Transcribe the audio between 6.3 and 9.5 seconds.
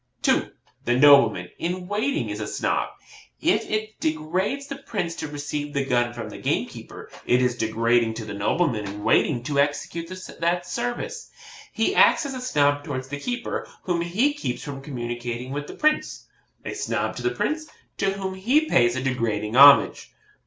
gamekeeper, it is degrading to the nobleman in waiting